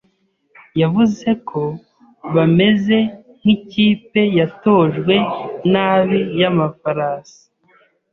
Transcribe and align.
Yavuze 0.81 1.29
ko 1.49 1.61
bameze 2.35 2.97
nkikipe 3.39 4.21
yatojwe 4.39 5.15
nabi 5.71 6.19
yamafarasi. 6.39 7.41